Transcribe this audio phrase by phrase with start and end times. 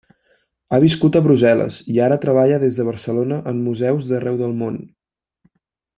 [0.71, 4.85] Ha viscut a Brussel·les i ara treballa des de Barcelona en museus d'arreu del món.